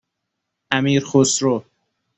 امیرخسرو 0.71 1.65